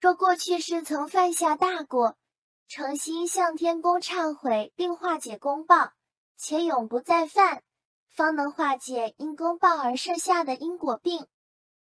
[0.00, 2.16] 若过去世曾犯下大过，
[2.68, 5.92] 诚心向天公忏悔，并化解公报，
[6.38, 7.62] 且永不再犯，
[8.08, 11.26] 方能化解因公报而设下的因果病。